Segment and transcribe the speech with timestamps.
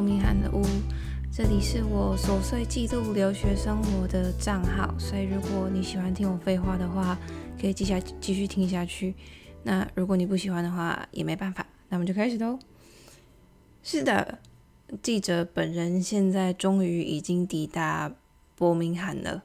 [0.00, 0.64] 伯明翰的屋，
[1.30, 7.18] 这里是我琐碎记录留学生活的账号，所以如果你喜欢听我废话的话，
[7.60, 9.14] 可以继下继续听下去。
[9.62, 12.58] 那如果你不喜欢的话，也没办法，那我们就开始喽。
[13.82, 14.38] 是的，
[15.02, 18.10] 记者本人现在终于已经抵达
[18.56, 19.42] 伯明翰了。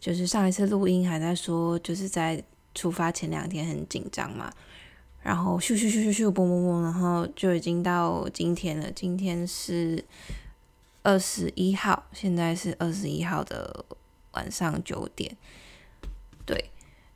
[0.00, 2.42] 就是上一次录音还在说，就是在
[2.74, 4.50] 出发前两天很紧张嘛。
[5.22, 8.90] 然后咻咻咻咻咻，嘣嘣嘣，然后就已经到今天了。
[8.90, 10.04] 今天是
[11.04, 13.84] 二十一号，现在是二十一号的
[14.32, 15.36] 晚上九点。
[16.44, 16.70] 对，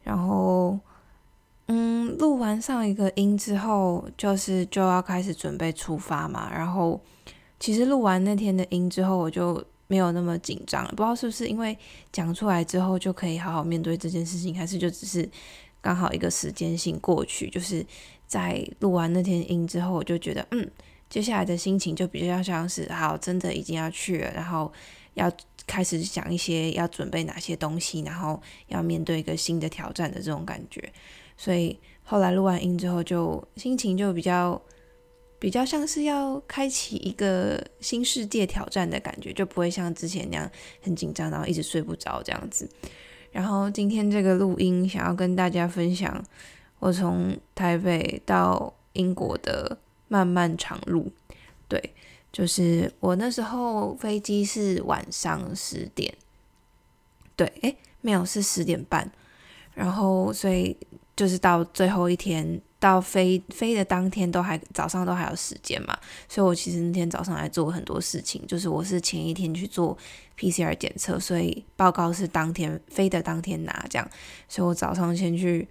[0.04, 0.78] 然后
[1.66, 6.48] 嗯，录完上一个音之后，就是就要开始准备出发嘛。
[6.52, 7.00] 然后
[7.58, 10.90] 其实录完那天的音之后，我就没有那么紧张了。
[10.90, 11.76] 不知道是不是因为
[12.12, 15.28] 讲出来之后就可以好好面对这件事情，还是就只是。
[15.86, 17.86] 刚好一个时间性过去，就是
[18.26, 20.68] 在录完那天音之后，我就觉得，嗯，
[21.08, 24.72] 接下来的心情就比较像是，好，真的已经要去了，然后
[25.14, 25.30] 要
[25.64, 30.92] 开始想一些要准备哪些东西，然后要面对一个新的挑战的这种感觉。
[31.36, 34.60] 所以后来录完音之后，就心情就比较
[35.38, 40.50] 比较像是要开启一个新世界挑战的感觉，就不会像之前那样
[40.82, 42.68] 很紧张，然后一直睡不着这样子。
[43.36, 46.24] 然后今天这个录音想要跟大家分享
[46.78, 49.76] 我从台北到英国的
[50.08, 51.12] 漫漫长路。
[51.68, 51.92] 对，
[52.32, 56.14] 就是我那时候飞机是晚上十点，
[57.36, 59.12] 对，诶，没有是十点半，
[59.74, 60.74] 然后所以
[61.14, 62.58] 就是到最后一天。
[62.86, 65.98] 到飞飞的当天都还早上都还有时间嘛，
[66.28, 69.98] 所以我其实那天早上还做很多事情，就是我是前一天去做
[70.38, 74.08] PCR 检测，所以报告是当天飞的当天拿这样，
[74.48, 75.66] 所以我早上先去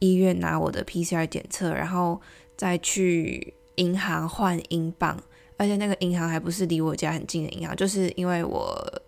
[0.00, 2.20] 医院拿我的 PCR 检测，然后
[2.58, 5.18] 再去银行换英镑，
[5.56, 9.02] 而且那个银行还不是离我家很近的银行，就是因为我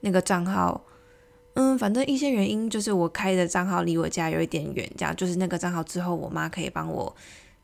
[0.00, 0.84] 那个账号。
[1.54, 7.14] 嗯，反正一些原因就是我开的账号离我家有一点远，这样就是那个账号之后我妈可以帮我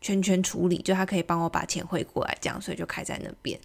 [0.00, 3.59] 圈圈处理，就她可以帮我把钱汇过来，这样所以就开在那边。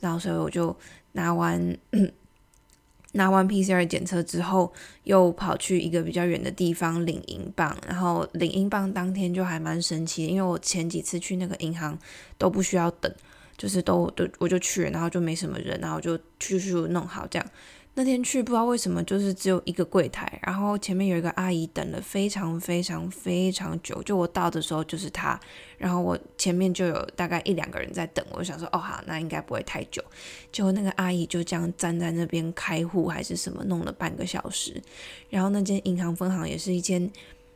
[0.00, 0.74] 然后所以我就
[1.12, 1.76] 拿完
[3.12, 4.72] 拿完 PCR 检测之后，
[5.04, 7.76] 又跑去一个比较远的地方领英镑。
[7.86, 11.98] 然后领英镑当天就还蛮神奇，因为我前几次去那个银行
[12.38, 13.12] 都不需要等，
[13.56, 17.50] 就是都都我就去，然后就没什么人，然后就去去弄好这样。
[17.96, 25.38] 那天去不知道为什么就是只有一个柜台，然后前面有一个阿姨等了非常非常非常久，就我到的时候就是她，
[25.78, 30.02] 然后我前面就有大概一两个人在等，我就想说哦好，那应该不会太久，
[30.50, 34.82] 结果那个阿姨就这样站在那边开户还是什么，弄了半个小时，
[35.30, 37.08] 然后那间银行分行也是一间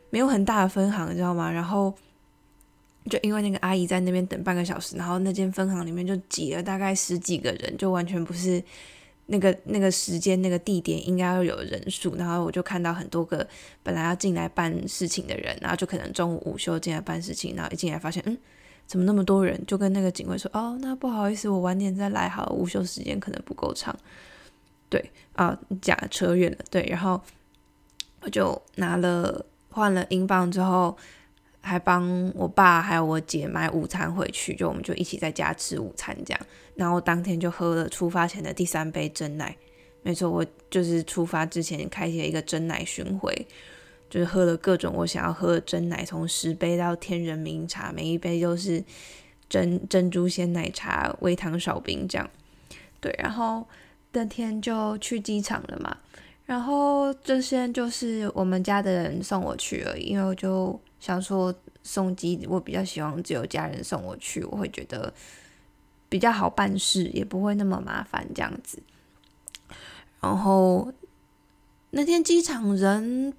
[0.09, 1.51] 没有很大的分行，你知道吗？
[1.51, 1.93] 然后
[3.09, 8.63] 就因为那个阿姨在那边等半个小时，然后那间分行里面就挤了大概十几个人，就完全不是。
[9.31, 13.47] 那个那个时间那个地点应该要有人数，然后我就看到很多个
[13.83, 18.35] 本来要进来办事情的人，然后就可能中午午休进来办事情，然后一进来发现，嗯，
[18.87, 19.63] 怎么那么多人？
[19.67, 23.95] 就跟那个警卫说，哦，那不好意思，我晚点再来，好，午休时间可能不够长。
[24.89, 27.21] 对啊，假扯远了，对，然后
[28.21, 30.97] 我就拿了换了英镑之后。
[31.61, 36.41] 还帮我爸还有我姐买午餐回去，就我们就一起在家吃午餐这样。
[36.75, 39.55] 然后当天就喝了出发前的第三杯真奶，
[40.01, 43.45] 没错，我就是出发之前开启了一个真奶巡回，
[44.09, 48.81] 就是喝了各种我想要喝的真奶，从十杯到天人茗茶，每一杯都是
[49.49, 52.29] 珍珍珠鲜奶茶，微糖少冰这样。
[53.01, 53.67] 对，然后
[54.13, 55.97] 那天就去机场了嘛。
[56.45, 60.79] 然后这些就是我们家的人送我去而已，因为我就。
[60.99, 65.13] 想说送机，我比较希望只有家人送我去，我会觉得
[66.09, 68.83] 比较好办事，也不会那么麻烦这样子。
[70.19, 70.91] 然后
[71.91, 73.33] 那天机场人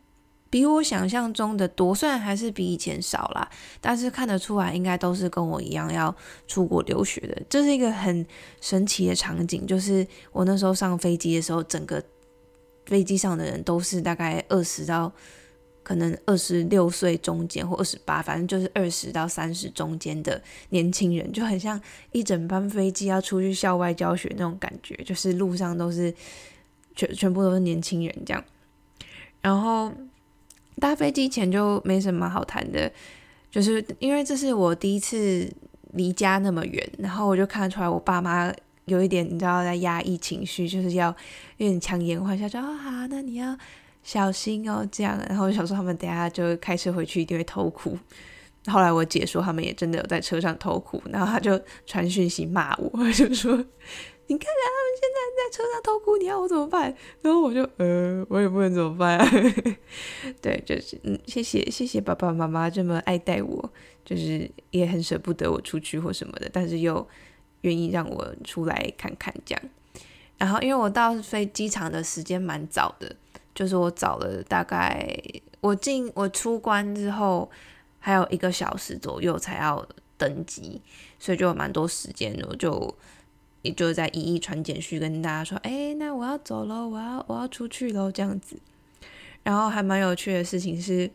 [0.49, 3.49] 比我想象中的多，虽然还是比以前少啦，
[3.81, 6.15] 但是看得出来应该都是跟我一样要
[6.49, 7.43] 出国留学的。
[7.51, 8.27] 这是一个很
[8.63, 12.03] 神奇的场景，就是我那时候上飞机的时候，整个
[12.87, 15.13] 飞机上的人都是大概二十到。
[15.83, 21.81] 可能二十六岁中间或二十八，反正就是二十到三十中间的年轻人，就很像
[22.13, 26.15] 一整班飞机要出去校外教学那种感觉，就是路上都是
[26.95, 28.45] 全全部都是年轻人这样。
[29.41, 29.91] 然后
[30.79, 32.93] 搭飞机前就没什么好谈的，
[33.51, 35.51] 就是因为这是我第一次
[35.93, 38.53] 离家那么远，然后我就看得出来我爸妈
[38.85, 41.09] 有一点你知道在压抑情绪，就是要
[41.57, 43.57] 有点强颜欢笑，说啊好，那你要。
[44.03, 45.19] 小心哦，这样。
[45.29, 47.99] 然后我想说，他们等下就开车回去一定会偷哭。
[48.67, 53.53] 后来我姐说他们也真的有在车上偷哭，然后他就传讯息骂我，就说
[54.27, 59.19] ：“你看看，他们现在在车上偷哭，你要我怎么办？”然后我就呃，我也不能怎么办。
[60.43, 63.73] 对，就是嗯，谢谢谢谢爸爸妈妈这么爱戴我，
[64.05, 67.09] 就是也很舍不得我出去或什么的，但是又
[67.63, 69.63] 愿意让我出来看看这样。
[70.37, 73.17] 然后因为我到飞机场的时间蛮早的，
[73.55, 75.17] 就是我早了大概
[75.61, 77.51] 我进我出关之后。
[78.03, 79.87] 还有一个小时左右才要
[80.17, 80.81] 登机，
[81.19, 82.97] 所以就有蛮多时间的，我就
[83.61, 88.57] 也就在一一传简讯跟大家说，哎，那我要走了，我要我要出去喽，这样子。
[89.43, 91.11] 然后还蛮有趣的事情是，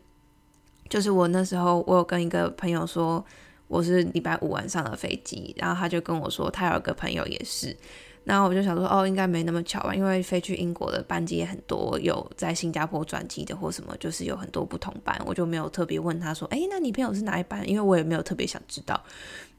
[0.88, 3.24] 就是我那时候我有跟一个朋友说
[3.66, 7.76] 我是礼拜五晚上的飞机，然后他就跟我说他有个朋友也是。
[8.26, 17.66] 然后我就想说，哦，应该没那么巧吧，因为飞去英国的班机也很多，有在新加坡转机的或什么，就是有很多不同班，我就没有特别问他说，哎，那你朋友是哪一班？
[17.68, 19.00] 因为我也没有特别想知道。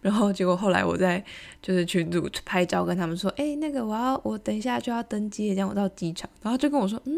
[0.02, 1.24] 然后结果后来我在
[1.62, 7.18] 就是群组拍照跟他们说，哎，那个我要我等一下就要登机，这样我到机场，然后就跟我说，嗯。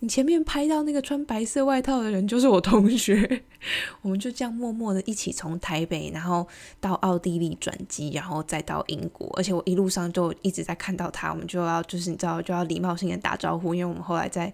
[0.00, 3.42] 你前面拍到那个穿白色外套的人就是我同学，
[4.02, 6.46] 我们就这样默默的一起从台北，然后
[6.78, 14.52] 到奥地利转机，然后再到英国，而且我一路上就一直在看到他，我们就要就是你知道就要礼貌性的打招呼，因为我们后来在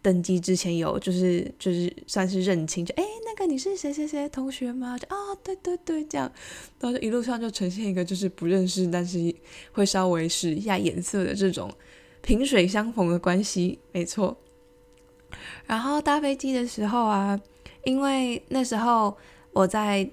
[0.00, 4.96] 登机之前有就是就是算是认清，就哎那个你是谁谁谁同学吗？
[4.96, 6.30] 就啊对对对这样，
[6.78, 9.34] 然后一路上就呈现一个就是不认识，但是
[9.72, 11.68] 会稍微使一下眼色的这种
[12.22, 14.38] 萍水相逢的关系，没错。
[15.66, 17.40] 然后搭飞机的时候啊，
[17.84, 19.16] 因为那时候
[19.52, 20.08] 我在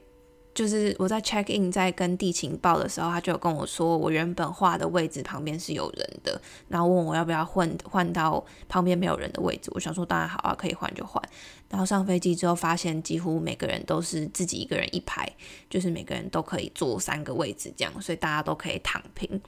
[0.54, 9.72] 就是我在 check in 在跟地勤报的时候，他就跟我说，我原本画的位置旁边是有人的，然后问我要不要换换到旁边没有人的位置。
[9.74, 11.24] 我想说当然好啊，可以换就换。
[11.70, 15.26] 然后上飞机之后发现，几乎每个人都是自己一个人一排，
[15.70, 19.42] 就是每个人都可以坐三个位置这样，所以大家都可以躺平。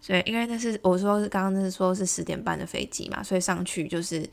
[0.00, 4.28] 所以因为那是我说是刚刚那是说是十点半的飞机嘛，所以上去就是。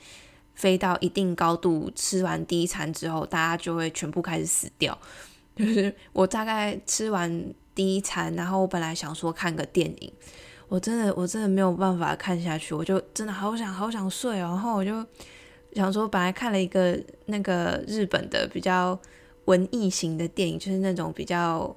[0.56, 4.98] 飞到一定高度，吃完第一餐之后，大家就会全部开始死掉。
[5.56, 10.12] 就是我大概吃完第一餐，然后我本来想说看个电影，
[10.68, 14.50] 我真的我真的没有办法看下去，我就真的好想好想睡哦。
[14.50, 15.06] 然后我就
[15.74, 19.00] 想说，本来看了一个那个日本的比较
[19.46, 21.74] 文艺型的电影，就是那种比较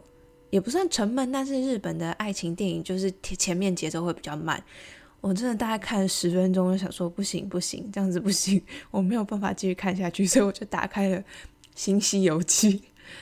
[0.50, 4.60] 也不算沉闷，但是日本的爱情电影，就是前面节奏会比较慢。
[5.20, 11.16] 我真的大概看了十分钟，就想说不行不行，这样子不行， 我没有办法继续看下去，所以我就打开了
[11.74, 12.78] 《新西游记》。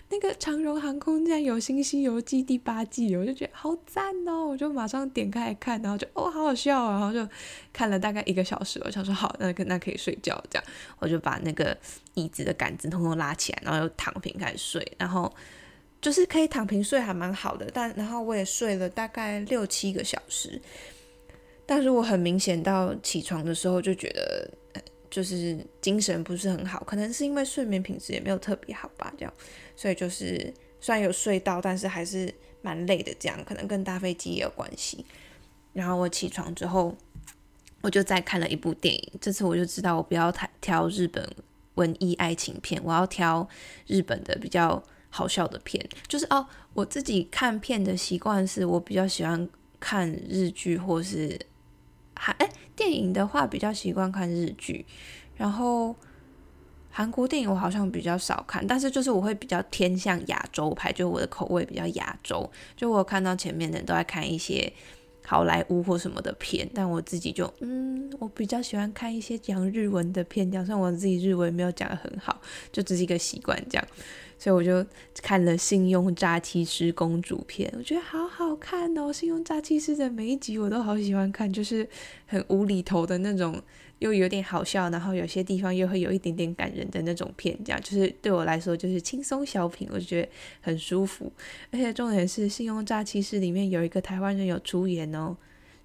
[0.09, 4.45] 那个长荣航空竟然有《新西游记》第八季，我就觉得好赞哦！
[4.45, 6.99] 我就马上点开来看，然后就哦，好好笑啊！
[6.99, 7.27] 然后就
[7.73, 10.65] 看了大概一个小时，我想说好，那那可以睡觉，这样
[10.99, 11.77] 我就把那个
[12.15, 15.33] 椅子的杆子通通拉起来，然后又躺平开始睡，然后
[16.01, 17.71] 就是可以躺平睡，还蛮好的。
[17.73, 20.61] 但然后我也睡了大概六七个小时。
[21.69, 24.49] 但是我很明显到起床的时候就觉得，
[25.11, 29.35] 就是精神不是很好，可能是因为睡眠品质也没有特别好吧，这样，
[29.75, 32.33] 所以就是虽然有睡到，但是还是
[32.63, 35.05] 蛮累的，这样可能跟搭飞机也有关系。
[35.73, 36.97] 然后我起床之后，
[37.81, 41.29] 我就再看了一部电影，这次我就知道我不要太挑日本
[41.75, 43.49] 文艺爱情片，我要挑
[43.89, 44.81] 日本的比较
[45.11, 45.85] 好笑的片。
[46.07, 49.49] 就是哦，我自己看片的习惯是我比较喜欢
[49.81, 51.37] 看日剧或是。
[52.19, 54.85] 还哎，电影的话比较习惯看日剧，
[55.37, 55.95] 然后
[56.91, 62.51] 韩国电影我好像比较少看，但是就是我会比较偏向亚洲派，就我的口味比较亚洲。
[62.75, 64.73] 就我看到前面的人都在看一些
[65.27, 72.41] 好莱坞或什么的片，但我自己就嗯，我比较喜欢看一些讲日文的片，讲算我自己日文没有讲的很好，
[72.73, 73.87] 就只是一个习惯这样。
[74.39, 74.87] 所以我就
[75.23, 79.09] 看了《信用诈欺师公主片》，我觉得好好看哦！
[79.13, 81.89] 《信用诈欺师》的每一集我都好喜欢看，就是
[82.27, 83.61] 很无厘头的那种，
[84.01, 90.29] 又有点好笑，然后有些地方又会有一点点感人的那种片，这样就是对我来说就是轻松小品，我就觉得
[90.61, 91.33] 很舒服。
[91.71, 95.35] 而且重点是，《信用诈欺师》里面有一个台湾人有出演哦，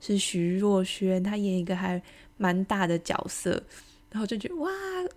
[0.01, 2.01] 是徐若瑄，她演一个还
[2.35, 3.63] 蛮大的角色。
[4.11, 4.69] 然后就觉得哇，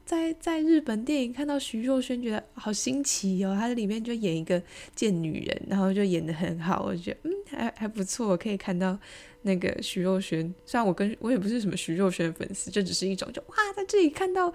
[0.07, 3.53] 在在日本电影看到徐若瑄，觉得好新奇哦。
[3.59, 4.63] 她在里面就演一个
[4.95, 8.37] 贱女人，然后就演的很好，我觉得嗯 还还不错。
[8.37, 8.97] 可以看到
[9.43, 14.53] 那个徐若瑄，虽然我跟我也不是什么徐若瑄粉丝，这只是一种就哇，在这里看到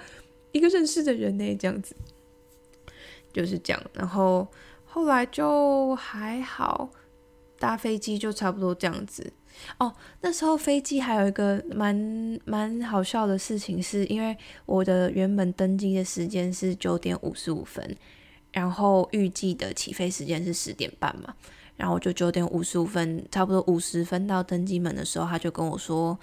[0.54, 1.94] 一个认识的人呢，这样子
[3.34, 3.84] 就是这样。
[3.94, 4.48] 然后
[4.86, 6.90] 后来就还好，
[7.60, 9.34] 搭飞机就差不多这样子。
[9.78, 17.96] 哦，那时候飞机还有一个蛮蛮好笑的事情，是因为我的原本登机的时间是九点五十五分，
[18.52, 21.34] 然后预计的起飞时间是十点半嘛，
[21.76, 26.18] 然后我就九点五十五分，差不多五十分到登机门的时候，他就跟我说。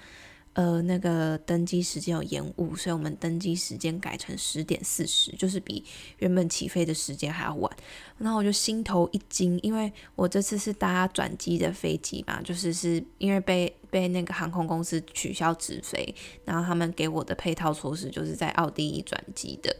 [0.57, 5.83] 呃，那个登机时间有延误，所以我们登机时间改成十点四十，就是比
[6.17, 7.71] 原本起飞的时间还要晚。
[8.17, 19.75] 然后我就心头一惊，因为我这次是搭转机的飞机嘛，就是是因为被被那个航空公司取消直飞，然后他们给我的配套措施就是在奥地利转机的。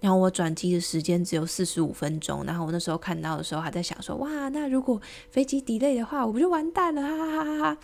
[0.00, 4.98] 然后我转机的时间只有四十五分钟，然后我那时候看到的时候还在想说，哇，那如果
[5.30, 7.78] 飞机 delay 的话，我不就完蛋了，哈哈哈哈。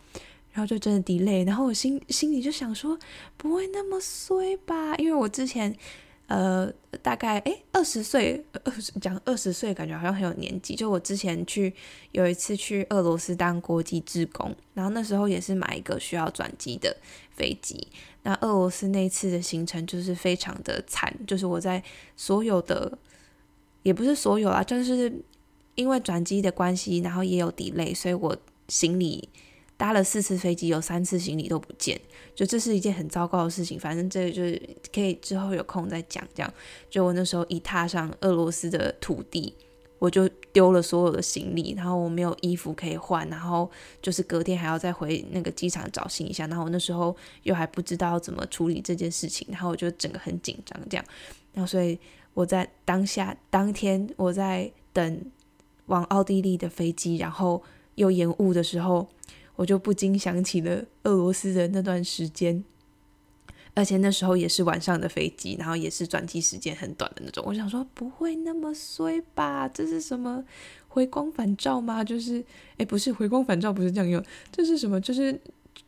[0.52, 2.99] 然后就真的 delay，然后我心心里就想说，
[3.38, 4.94] 不会那么衰吧？
[4.97, 5.75] 因为我之前，
[6.26, 10.75] 呃，大概诶二十岁，二十讲二十岁，感觉好像很有年纪。
[10.75, 11.73] 就我之前去
[12.11, 16.94] 有一次去俄罗斯当国际职工，然后那时候也是买一个需要转机的
[17.30, 17.88] 飞机。
[18.23, 21.82] 那俄罗斯那次的行程就是非常的惨，就是我在
[22.14, 22.99] 所有的，
[23.82, 25.11] 也不是所有啊，就是
[25.76, 28.37] 因为转机的关系，然后也有 delay，所以我
[28.68, 29.26] 行李。
[29.82, 32.00] 搭了四次飞机，有三次行李都不见，
[32.36, 33.76] 就这是一件很糟糕的事情。
[33.80, 34.62] 反正这就是
[34.94, 36.22] 可以之后有空再讲。
[36.32, 36.54] 这样，
[36.88, 39.52] 就我那时候一踏上俄罗斯的土地，
[39.98, 43.68] 我就丢了所有的行李，然后我没有衣服可以换，然后
[44.00, 46.48] 就是隔天还要再回那个机场找行李箱。
[46.48, 51.04] 然后我那时候又还不知道怎么处理这件事情，然后我就整个很紧张这样。
[51.52, 51.98] 然后所以
[52.34, 55.20] 我在当下当天我在等
[55.86, 57.60] 往奥地利的飞机，然后
[57.96, 59.08] 又延误的时候。
[59.62, 62.64] 我就不禁想起了俄罗斯的那段时间，
[63.75, 67.45] 而且那时候也是晚上的飞机，然后也是转机时间很短的那种。
[67.47, 69.69] 我想说不会那么衰吧？
[69.69, 70.42] 这是什么
[70.88, 72.02] 回光返照吗？
[72.02, 72.45] 就是，
[72.76, 75.00] 哎，不是回光返照，不是这样用，这是什么？
[75.00, 75.40] 就是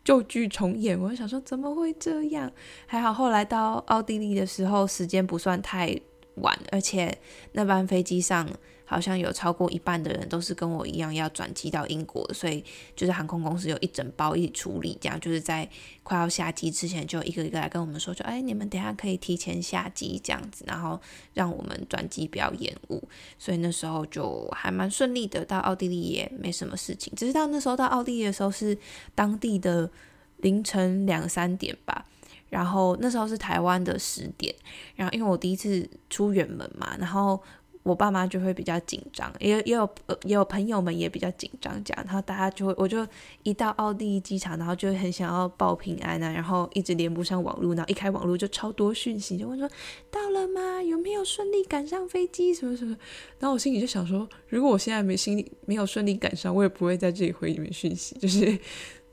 [0.04, 0.97] 旧剧重演。
[0.97, 2.52] 我想说怎么会这样？
[2.87, 6.00] 还好后来到奥地利的时候，时间不算太
[6.37, 7.19] 晚，而且
[7.54, 8.49] 那班飞机上。
[8.87, 12.62] 好像有超过一半的人都是跟我一样要转机到英国，所以
[12.95, 15.69] 就是航空公司有一整包一起处理，这样就是在
[16.03, 21.00] 快要下机之前就一个一个来跟我们说，就哎你们等下可以提前下机这样子，然后
[21.33, 23.03] 让我们转机不要延误，
[23.38, 28.76] 所以那时候就还蛮顺利的，到奥地利也没什么事情，只是到那时候到奥地利的时候是
[29.14, 29.91] 当地的
[30.38, 32.07] 凌晨两三点吧，
[32.50, 34.55] 然后那时候是台湾的十点，
[34.95, 37.43] 然后因为我第一次出远门嘛，然后。
[37.85, 43.07] 我爸妈就会比较紧张，也也有呃也有朋友们也比较紧张，这样，然后大家就会，我就
[43.45, 49.71] 一到奥地利机场，然后就很想要报平安啊，然后一直连不上网络，然后一开网络就超多讯息，就问说
[50.11, 50.83] 到了吗？
[50.83, 52.53] 有没有顺利赶上飞机？
[52.53, 52.97] 什么什么？
[53.38, 58.59] 然后我心里就想说，如果我现在没心里没有顺利赶上，我也不会在这里回你们讯息，就是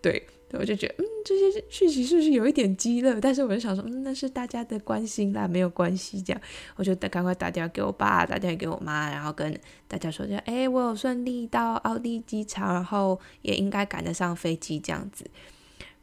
[0.02, 0.26] 对。
[0.60, 3.20] 我就觉得，嗯，这些讯息是不是有一点激乐？
[3.22, 6.22] 但是我就想说，嗯，那是大家的关心啦，没有关系。
[6.22, 6.42] 这样，
[6.76, 15.26] 我就赶快打电话给我爸，打电话给我妈，然后跟大家说，就哎，我有顺利到奥地利机场，然后也应该赶得上飞机这样子。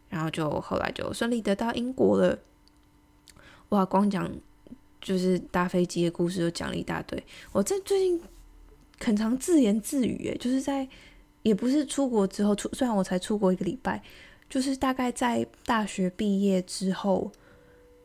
[0.09, 2.39] 然后就后来就顺利得到英国了。
[3.69, 4.31] 哇，光讲
[5.01, 7.23] 就是搭飞机的故事就讲了一大堆。
[7.53, 8.19] 我这最近
[8.99, 10.89] 很常自言自语，诶，就是在
[11.43, 14.03] 也不是出国之后出，虽然我才出国一个礼拜。
[14.49, 17.31] 就是大概在大学毕业之后，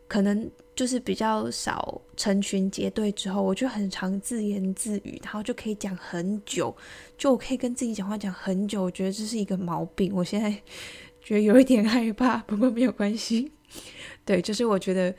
[0.07, 6.75] 可能就是比较少成群结队之后，我就很常自言自语，然后就可以讲很久，
[7.17, 8.83] 就我可以跟自己讲话讲很久。
[8.83, 10.51] 我觉得这是一个毛病，我现在
[11.23, 13.51] 觉得有一点害怕，不过没有关系。
[14.25, 15.13] 对，就是我觉得，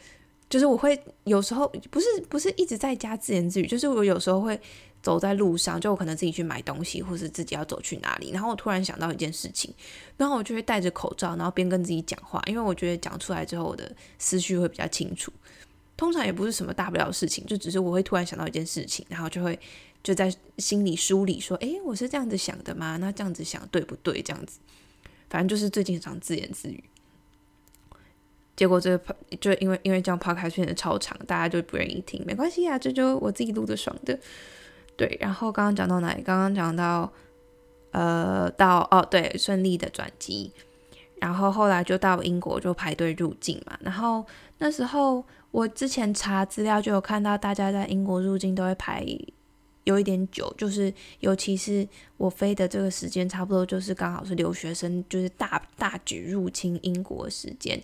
[0.49, 4.61] 就是我会有时候不是不是一直在家自言自语，就是我有时候会。
[5.05, 9.71] 走在路上，就我可能自己去买东西，或是自己要走去哪里，然后我突然想到一件事情，
[10.17, 15.31] 然后我就会戴着口罩，然后边跟自己讲话，因为我觉得讲出来之后，我的思绪会比较清楚。
[15.95, 19.61] 通常也不是什么大不了的事情，就只是我会突然想到一件事情，然后就会
[20.03, 22.97] 就在心里梳理说：“诶，我是这样子想的吗？
[22.97, 24.59] 那这样子想对不对？”这样子，
[25.29, 26.83] 反正就是最近常自言自语。
[28.57, 34.19] 结果这个就因为因为这样抛开变得超长，大家就不愿意听，没关系啊，这就我自己录的爽的。
[34.97, 36.23] 对，然后刚刚讲到哪里？
[36.23, 37.13] 刚刚讲到，
[37.91, 40.53] 呃，到哦，对，顺利的转机，
[41.21, 43.77] 然后后来就到英国就排队入境嘛。
[43.81, 44.25] 然后
[44.59, 49.05] 那时候我之前查资料就有看到，大家在英国入境都会排
[49.83, 57.83] 有一点久，就是尤其是我飞的这个时间，差不多就是刚好是留学生就是大大举入侵英国时间，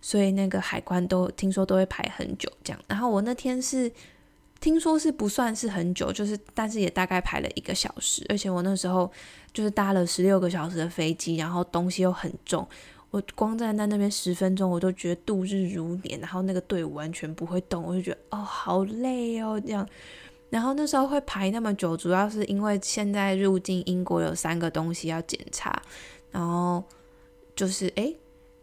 [0.00, 2.80] 所以那个海关都听说都会排很久这样。
[2.86, 3.90] 然后我那天是。
[4.62, 9.10] 听说是不算是很久，就是但是也大概排了一个小时，而且我那时候
[9.54, 12.68] 就是搭了十六个小时的飞机，然后东西又很重，
[13.10, 19.88] 我光站在那边十分钟，我都觉得度日如年，然后那个队伍完全不会动，我就觉得哦好累哦这样，
[20.50, 25.80] 然后那时候会排那么久，主要是因为现在入境英国有三个东西要检查，
[26.30, 26.84] 然后
[27.56, 28.14] 就是诶，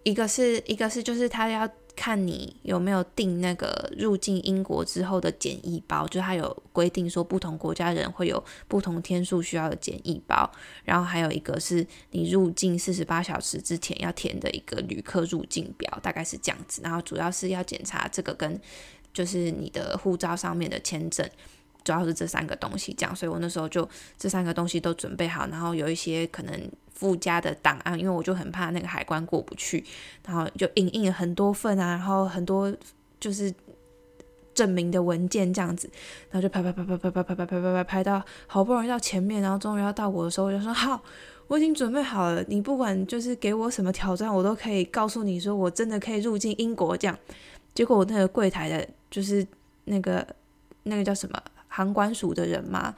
[0.09, 1.69] 一个是一个是就是他要。
[1.99, 10.47] 看你有没有订那个入境英国之后的检疫包，就他有规定说不同国家人会有不同天数需要的检疫包，
[10.85, 16.83] 然后还有一个是你入境四十八小时之前要填的一个旅客入境表，大概是这样子。
[16.83, 18.61] 然后主要是要检查这个跟
[19.11, 21.27] 就是你的护照上面的签证，
[21.87, 23.15] 主要是这三个东西这样。
[23.15, 26.53] 所以我那时候就这三个东西都准备好，然后有一些可能。
[26.97, 29.85] 附加的档案，因为我就很怕那个海关过不去，
[30.25, 32.75] 然后就印印了很多份啊，然后很多
[33.19, 33.53] 就是
[34.55, 35.87] 证明的文件这样子，
[36.31, 40.99] 然后就拍拍拍拍拍拍拍拍拍拍拍拍到好不容易到前面，然后终于要到我的时候，我就说好，
[41.47, 47.15] 我已经准备好了，你不管就是给我什么挑战，我都可以告诉你说我真的可以入境英国这样。
[47.75, 49.45] 结果我那个柜台的，就是
[49.85, 50.25] 那个
[50.81, 51.39] 那个叫什么
[51.77, 52.95] 航管署的人嘛。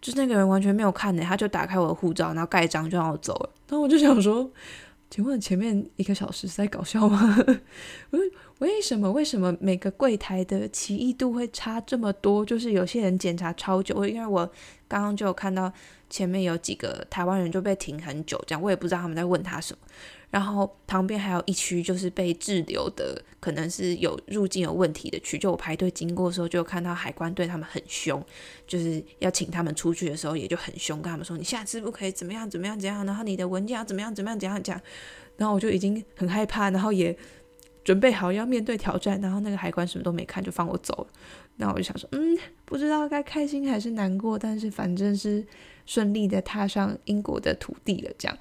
[0.00, 3.50] 就是那个人完全没有看呢，他就打开我的护照，然后盖章就让我走了。
[3.68, 4.48] 然后我就想说，
[5.10, 7.36] 请问前面一个小时是在搞笑吗？
[8.10, 8.20] 为
[8.60, 12.46] 为什么为什么每个柜台的奇异度会差这么多？
[12.46, 14.48] 就是有些人检查超久，因为我
[14.86, 15.72] 刚刚就有看到
[16.08, 19.80] 前面有几个台湾人就被停很久，这样我也不知道他们在问他什么。
[20.30, 25.38] 然后旁边还有一区就是被滞留的，可能是有入境有问题的区。
[25.38, 28.22] 就我排队经过的时候，就看到海关对他们很凶，
[28.66, 34.80] 就是要请他们出去的时候也就很凶，跟他们说你下次不可以怎么样怎么样怎样，然后你的文件要怎么样怎么样怎样讲。
[35.36, 37.16] 然后我就已经很害怕，然后也
[37.84, 41.06] 准备好要面对挑战，然后那个海关什么都没看就放我走了。
[41.56, 45.46] 那我就想说，嗯，不知道该开心还是难过，但是反正是
[45.86, 48.36] 顺利的踏上英国的土地了，这样。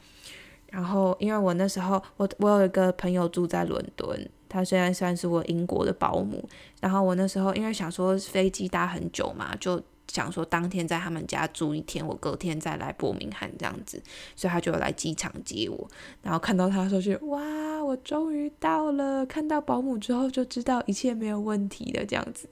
[0.69, 6.43] 然后，因为我那时候，我我有一个朋友住在伦敦，他虽然算是我英国的保姆。
[6.81, 14.01] 然后我那时候因为想说飞机搭很久嘛，就想说当天在他们家住一天，我隔天再来伯明翰这样子，
[14.35, 15.87] 所以他就来机场接我。
[16.21, 19.25] 然后看到他的时候，就哇，我终于到了！
[19.25, 22.49] 看到保姆之后，就知道一切没有问题的这样子。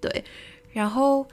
[0.00, 0.24] 对，
[0.72, 1.26] 然后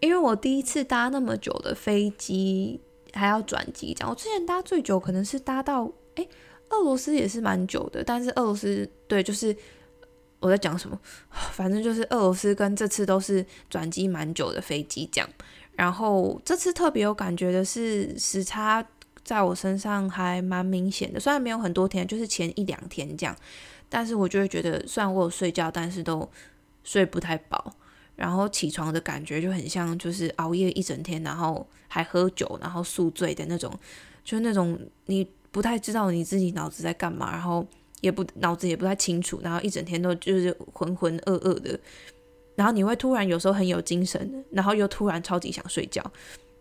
[0.00, 2.80] 因为我第一次搭那么久的飞机。
[3.16, 4.10] 还要转机，这样。
[4.10, 6.28] 我之前搭最久可能是搭到，诶，
[6.70, 8.04] 俄罗斯也是蛮久的。
[8.04, 9.56] 但是俄罗斯，对，就是
[10.40, 10.98] 我在讲什么，
[11.52, 15.28] 反正就是俄罗斯跟这次都是转机蛮久的飞机，这样。
[15.72, 18.86] 然后这次特别有感觉的是时差
[19.24, 23.36] 在我身上还蛮明显的，虽然没有很多天，就是前一两天这样，
[23.88, 26.28] 但是我就会觉得，虽然我有睡觉，但是都
[26.84, 27.74] 睡不太饱。
[28.16, 33.70] 然后起床的感觉就很像，就是熬夜一整天，然后还喝酒，然后宿醉的那种，
[34.24, 37.66] 就是那种你不太知道你自己脑子在干嘛，然后
[38.00, 41.78] 也不脑子也不太清楚，然后一整天都就是浑浑噩噩的，
[42.54, 46.02] 然后你会突然有时候很有精神，然后又突然超级想睡觉。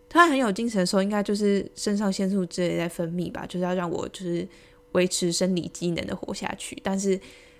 [0.09, 4.45] 突然很有精神的时候，应该就是肾上腺素之类在分泌吧，就是要让我就是
[4.91, 6.77] 维持生理机能的活下去。
[6.83, 7.17] 但是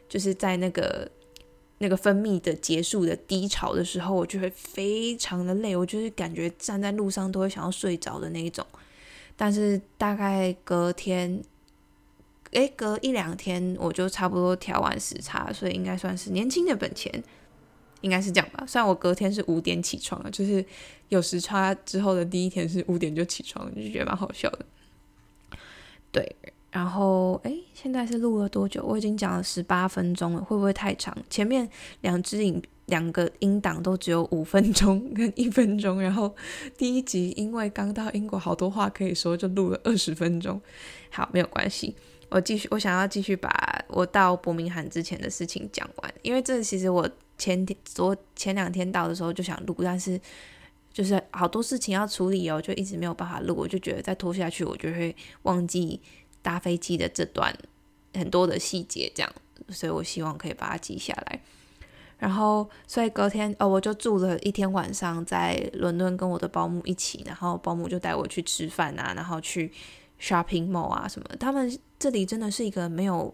[0.10, 1.10] 就是在那个。
[1.80, 8.66] 那个分泌的结束的低潮的时候，我就会非常的累，我就是感觉站在路上都会想要睡着的那一种。
[9.36, 11.44] 但是大概隔天，
[12.52, 17.12] 诶，隔一两天我就差不多调完时差，所以应该算是年轻的本钱，
[18.00, 18.64] 应该是这样吧。
[18.66, 20.66] 虽然我隔天是五点起床了，就是
[21.10, 24.66] 有时差之后的第一天是五点就起床，就觉得蛮好笑的。
[26.12, 26.36] 对。
[26.72, 27.15] 然后，
[27.86, 28.84] 现在是录了多久？
[28.84, 31.16] 我已经讲了十八分钟了，会不会太长？
[31.30, 31.70] 前面
[32.02, 36.36] 两支影两个音档都只有五分钟跟一分钟，然后
[36.76, 40.60] 第一集因为刚到英国，好多话可以说，就录了二十分钟。
[41.12, 41.96] 好，没有关系，
[42.30, 50.20] 我继续，我想要继续把我到伯明翰之前的事情讲完，因为这其实我前天昨前两天到的时候就想录，但是
[50.92, 56.02] 就是好多事情要处理哦，就一直没有办法录，我就觉得再拖下去，我就会忘记。
[56.42, 57.52] 搭飞机的这段
[58.18, 59.32] 很多的细节，这样，
[59.70, 61.42] 所以我希望可以把它记下来。
[62.18, 69.72] 然后，所以隔天，哦，我就住了一天晚上在伦敦，跟我的保姆一起，然后保姆就带我去吃饭啊，然后去
[70.20, 71.28] shopping mall 啊什么。
[71.40, 73.34] 他们这里真的是一个没有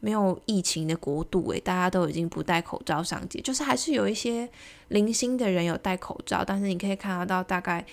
[0.00, 4.48] 没有疫情的国度，诶，大家都已经不戴口罩上街，就是还是有一些
[4.88, 7.84] 零星的人有戴口罩，但是你可以看得到大概。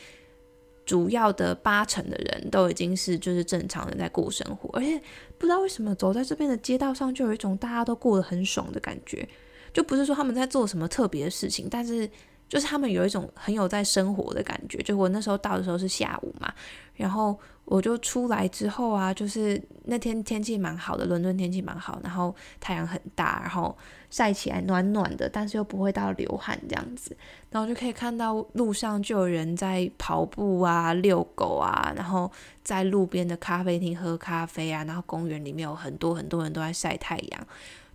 [0.85, 5.01] 主要的八成的人都已经是就是正常人在过生活，而且
[5.37, 9.27] 不知道为什么走在这边的街道上就有一种大家都过得很爽的感觉，
[9.73, 12.07] 就不是说他们在做什么特别的事情，但是
[12.47, 14.77] 就是他们有一种很有在生活的感觉。
[14.83, 16.53] 就我那时候到的时候是下午嘛，
[16.95, 23.75] 然后我就出来之后啊，就是那天天气蛮好的，伦敦天气蛮好，然后太阳很大，然后
[24.09, 27.17] 晒起来暖暖的，但是又不会到流汗这样子。
[27.49, 32.31] 然后就可以看到路上就有人在跑步啊、遛狗啊，然后
[32.63, 37.47] 在路边的咖啡厅喝咖啡啊，然后公园里面有很多很多人都在晒太阳，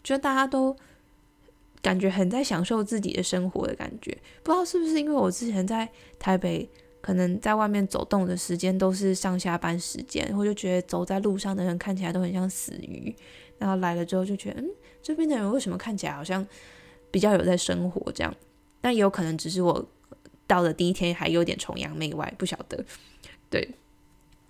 [0.02, 0.76] 觉得大家都。
[1.82, 5.88] 感觉很在享受自己的生活的感觉，不知道是不是因为我之前在
[6.18, 6.68] 台北，
[7.00, 13.14] 可能在外面走动的时间都是上下班时间，我就觉得走在路上的人看起来都很像死鱼，
[13.58, 14.68] 然后来了之后就觉得，嗯，
[15.02, 16.46] 这边的人为什么看起来好像
[17.10, 18.34] 比较有在生活这样？
[18.82, 19.88] 但也有可能只是我
[20.46, 22.84] 到了第一天还有点崇洋媚外，不晓得。
[23.48, 23.68] 对，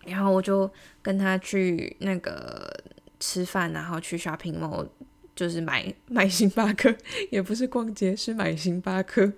[0.04, 0.68] 然后我就
[1.00, 2.68] 跟他去那个
[3.20, 4.88] 吃饭，然后去 shopping mall。
[5.40, 6.94] 就是买买星巴克，
[7.30, 9.32] 也不是逛街，是买星巴克。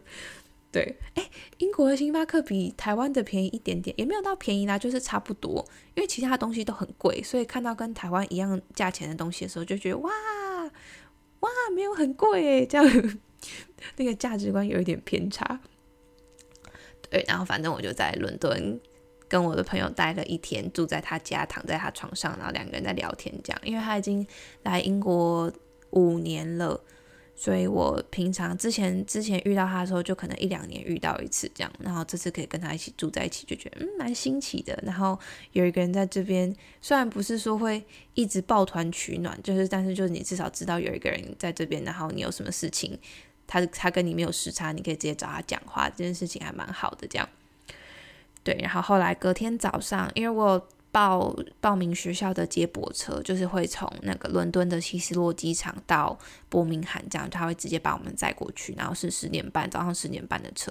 [0.73, 5.65] 对，哎，英国的星巴克比台湾的便宜一点点，也没有到便宜啦，就是差不多。
[5.95, 10.11] 因为其他东西都很贵，所以看到跟台湾一样价钱的东西的时候，就觉得哇
[11.39, 13.15] 哇，没有很贵哎，这样
[13.97, 15.61] 那个价值观有一点偏差。
[17.09, 18.81] 对，然后反正我就在伦敦
[19.29, 24.27] 跟我的朋友待了一天，住在他家，躺在他床上，然后两个人在聊天，这样，因为他已经
[24.65, 25.53] 来英国。
[25.93, 26.79] 五年了，
[27.35, 34.79] 所以我平常之前之前遇到他的时候，就可能一两年遇到一次这样，然后这次可以跟他一起住在一起，就觉得嗯蛮新奇的。
[34.83, 35.19] 然后
[35.53, 37.83] 有一个人在这边，虽然不是说会
[38.15, 42.99] 一直抱团取暖，就是但是就是你至少知道有一个人在这边，然后你有什么事情，
[43.47, 47.29] 他他跟你没有时差，你可以直接找他讲话，这件事情还蛮好的这样。
[48.45, 50.69] 对，然后后来隔天早上，因为我。
[50.93, 56.17] 报报名学校的接驳车，就是会从那个伦敦的希斯洛机场到
[56.51, 60.71] 伯明翰，这样他会直接把我们载过去，然后是十点半，早上十点半的车。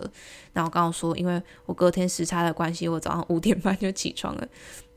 [0.54, 4.48] 然后刚刚说，因为我隔天时差的关系，我早上五点半就起床了。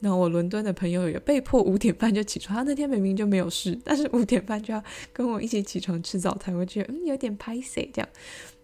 [0.00, 4.84] 那我伦敦的朋友也被迫五点半就起床，他那天明明就没有事，但是五点半就要
[5.14, 8.08] 跟我一起起床吃早餐，我觉得嗯有点拍死这样。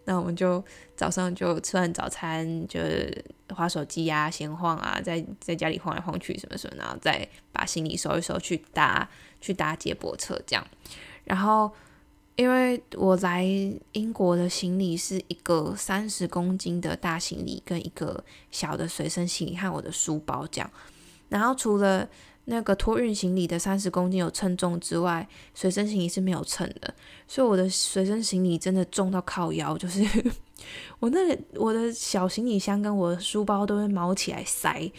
[0.04, 0.64] 那我们就
[0.96, 9.08] 早上就吃完早餐，就是划手机啊、闲晃啊，在在家里晃来晃去什么什么，然后再把行李收一收，去搭
[9.40, 10.66] 去搭接驳车这样。
[11.24, 11.70] 然后
[12.36, 13.44] 因为我来
[13.92, 20.70] 英国的行李是一个三十公斤的大行李，跟一个小的随身行李和我的书包这样。
[21.28, 22.08] 然后除了
[22.50, 26.92] 那个托运行李的三十公斤有称重之外，随身行李是没有称的，
[27.28, 30.04] 所以我的随身行李真的重到靠腰，就是
[30.98, 31.18] 我那
[31.54, 34.90] 我的小行李箱跟我的书包都会毛起来塞，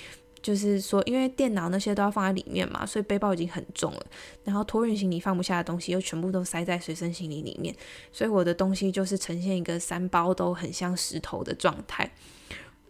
[0.42, 4.06] 就是说因为电脑那些都要放在里面嘛，所以背包已经很重了，
[4.46, 7.76] 然后托运行李放不下的东西又全部都塞在随身行李里面，
[8.14, 12.10] 所以我的东西就是呈现一个三包都很像石头的状态。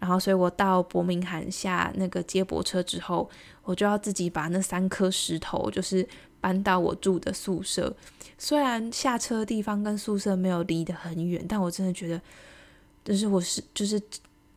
[0.02, 3.30] 然后，所以我到伯明翰下那个接驳车之后，
[3.64, 6.06] 我就要自己把那三颗石头就是
[6.40, 7.96] 搬到我住的宿舍。
[8.36, 12.20] 虽然下车的地方跟宿舍没有离得很远，但我真的觉得，
[13.06, 14.02] 就是我是就是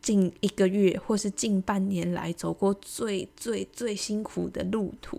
[0.01, 5.15] 近一个月或是近半年来走过最最最辛苦的路途。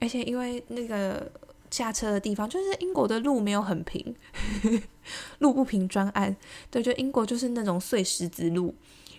[0.00, 1.30] 而且因为那个
[1.70, 4.12] 下车的地方，就是英国的路没有很平，
[5.38, 6.36] 路不平专案。
[6.68, 8.74] 对，就英国就是那种碎石子路。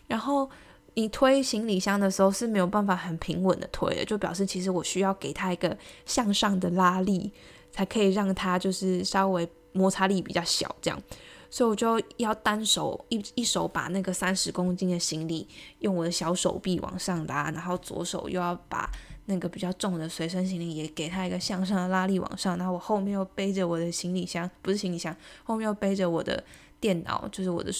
[0.08, 0.50] 然后
[0.94, 7.32] 你推行李箱的时候是没有办法很平稳的推的，就表示其实我需要给它一个向上的拉力，
[7.72, 11.02] 才可以让它就是稍微摩擦力比较小这样。
[11.50, 15.48] 所以我就要单手一一手把那个三十公斤的行李
[15.80, 18.90] 用我的小手臂往上拉，然后左手又要把
[19.26, 26.44] 那个比较重的随身行李也给它一个向上的拉力往上，然后我后面又背着我的行李箱，不是行李箱，后面又背着我的
[26.80, 27.72] 电脑，就是我的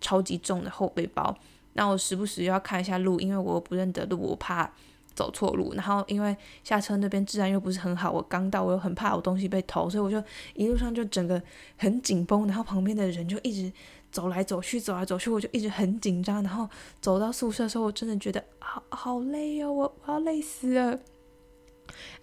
[0.00, 1.36] 超级重的后背包。
[1.76, 4.72] 那我时不时要看一下路，因为我不认得路，我怕
[5.14, 5.74] 走错路。
[5.74, 6.34] 然后因为
[6.64, 11.40] 下车那边治安又不是很好，我刚到，我又很怕我东西被偷，所以我就一路上就整个
[11.76, 12.46] 很紧绷。
[12.46, 13.70] 然后旁边的人就一直
[14.10, 16.42] 走来走去，走来走去，我就一直很紧张。
[16.42, 16.66] 然后
[17.02, 20.98] 走到宿舍的时候，我真的觉得好好累哦，我我要累死了。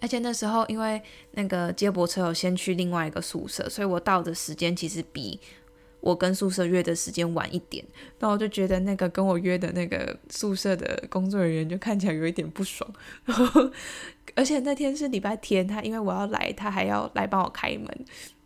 [0.00, 5.38] 而且那时候因为那个接驳车有先去另外一个宿舍，所以我到的时间其实比。
[6.04, 7.82] 我跟宿舍约的时间晚一点，
[8.18, 12.86] 那我就觉得那个跟我约的那个宿舍的工作人员就看起来有一点不爽，
[14.36, 17.88] 而且那天是礼拜天，他因为我要来，他还要来帮我开门，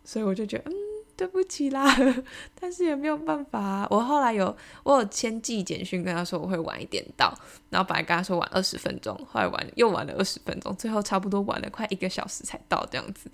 [0.05, 0.73] 所以我就觉得嗯，
[1.17, 1.93] 对不起啦，
[2.57, 3.85] 但是也没有办法。
[3.89, 7.37] 我后来有我有签寄简讯跟他说我会晚一点到，
[7.69, 13.29] 然后本来跟他说晚二十分钟，后来晚又晚了二十分钟，最后差不多晚了快一个小时才到这样子。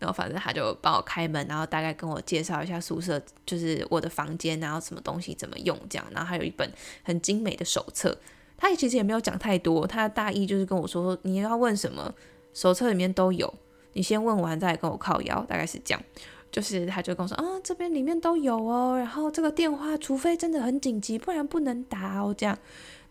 [0.00, 6.06] 然后反正他就帮我开门，然后大概跟我介绍一下宿舍，就是我的房间，然后什么东西怎么用这样。
[6.10, 6.68] 然后还有一本
[7.04, 8.18] 很精美的手册，
[8.56, 12.12] 他其实也没有讲太多，他大意就是跟我说你要问什么，
[12.54, 13.52] 手册里面都有，
[13.92, 16.02] 你先问完再跟我靠腰，大概是这样。
[16.50, 22.58] 就是他就跟我说啊，这边里面都有哦，然后这个电话除非真的很紧急，不然不能打哦这样。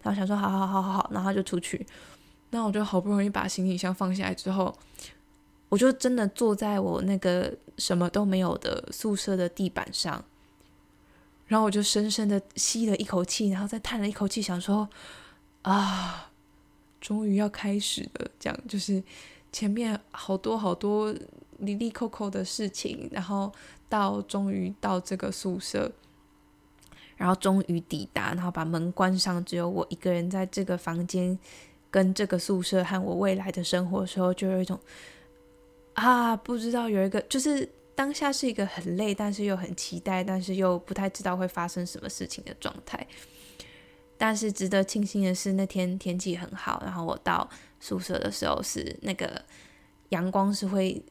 [0.01, 1.85] 然后想说好好好好好，然后就出去。
[2.49, 4.75] 那我就好不容易把行李箱放下来之后。
[5.69, 10.25] 我就真的坐在我那个什么都没有的宿舍的地板上，
[11.45, 14.89] 然后我就深深的吸了一口气，然后再叹了一口气，想说
[15.61, 16.31] 啊，
[16.99, 18.27] 终于要开始了。
[18.39, 19.03] 这样就是
[19.51, 21.13] 前面好多好多
[21.59, 23.51] 离离扣扣的事情，然后
[23.87, 25.91] 到终于到这个宿舍，
[27.15, 31.37] 然后终于抵达，然后把门关上，只有我一个人在这个房间
[31.91, 34.79] 跟这个宿舍和我未来的生活的时候，就有一种。
[35.99, 43.05] 啊，不知道有一个，就是当下是一个很累，但是又很期待，但是又不太知道会发生什么事情的状态。
[44.17, 49.41] 但是值得庆幸的是，那天天气很好，然后我到宿舍的时候是那个
[50.09, 51.01] 阳光是会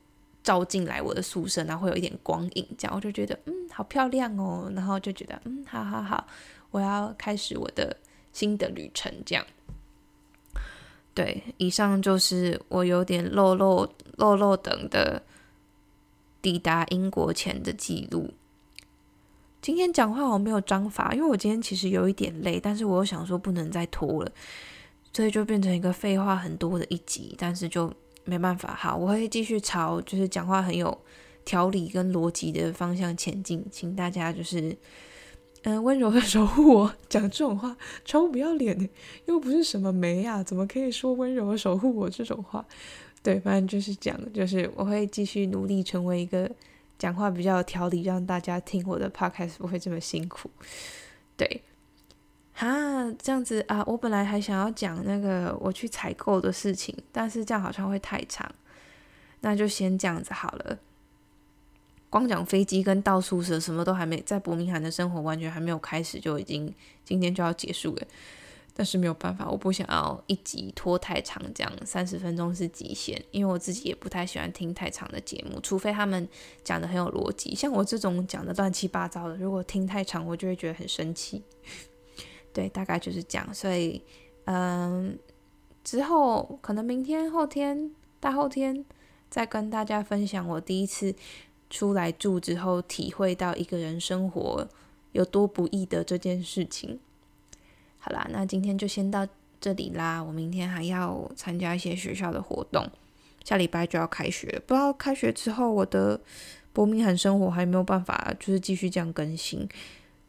[0.42, 6.26] 照进来我的宿舍，然后会有一点光影，这样我就觉得嗯，好漂亮哦，然后就觉得嗯，好好好，
[6.70, 7.94] 我要开始我的
[8.32, 9.44] 新的旅程，这样。
[11.18, 15.20] 对，以上就是我有点漏漏漏漏等的
[16.40, 18.32] 抵达英国前的记录。
[19.60, 24.30] 今天讲话我没有章法，因为我今天其实有一点累，但是我又想说不能再拖了，
[25.12, 27.34] 所以就变成一个废话很多的一集。
[27.36, 27.92] 但是就
[28.24, 30.96] 没办法，好，我会继续朝就是讲话很有
[31.44, 34.78] 条理跟逻辑的方向前进，请大家就是。
[35.64, 38.88] 嗯，温柔的 守护我，讲这种话超不要脸的，
[39.26, 42.64] 又不是什么媒啊，怎么可以说温柔的守护我这种话？
[43.22, 46.48] 对，反正就是讲，就是我会继续努力成为一个
[46.98, 50.48] 讲话比较有条理，让大家听我的 podcast 不会这么辛苦。
[51.36, 51.62] 对，
[52.54, 58.50] 哈，这样子啊，我本来还想要讲那个我去采购的事情，但是这样好像会太长，
[59.40, 60.78] 那就先这样子好了。
[62.10, 68.02] 光讲飞机跟到宿舍，什么都还没在伯明翰的生活完全还没有开始，就已经今天就要结束了。
[68.74, 73.20] 但是没有办法，我不想要一集拖太长，这样三十分钟是极限。
[73.32, 76.28] 因为我自己也不太喜欢听太长的节目，除非他们
[76.62, 77.54] 讲的很有逻辑。
[77.56, 81.42] 像我这种讲的乱七八糟的，如果听太长，我就会觉得很生气。
[82.54, 83.52] 对，大概就是这样。
[83.52, 84.00] 所以，
[84.44, 85.18] 嗯，
[85.82, 87.90] 之后可能明天、后天、
[88.20, 88.84] 大后天
[89.28, 91.12] 再跟大家分享我第一次。
[91.70, 94.66] 出来住之后，体会到一个人生活
[95.12, 96.98] 有多不易的这件事情。
[97.98, 99.26] 好啦，那今天就先到
[99.60, 100.22] 这里啦。
[100.22, 102.88] 我明天还要参加一些学校的活动，
[103.44, 104.46] 下礼拜就要开学。
[104.66, 106.20] 不知道开学之后我的
[106.72, 109.68] 伯明翰生活还没有办法，就是继续这样更新。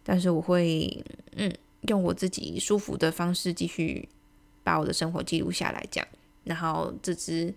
[0.04, 1.04] 但是我会，
[1.36, 4.10] 嗯，用我自己舒服的方式继续
[4.63, 6.08] 把我的生活记录下来，这样。
[6.43, 7.54] 然后这支。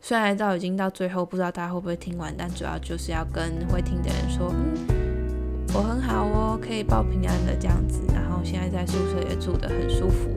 [0.00, 8.00] 虽然到已经到最后，不知道大家会不会听完，但主要就是要跟会听的人说，嗯，我很好哦，可以报平安的这样子。
[8.14, 10.30] 然后现在在宿舍也住得很舒服，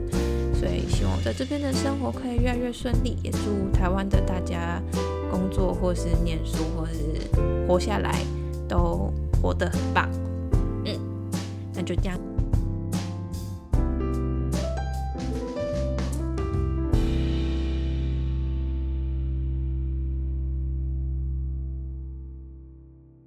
[0.54, 3.16] 所以希望在这边的生活可以越来越顺利。
[3.22, 4.82] 也祝台湾的大家
[5.30, 8.20] 工作或是念书或是活下来
[8.68, 10.08] 都活得很棒。
[10.84, 10.98] 嗯，
[11.72, 12.31] 那就这样。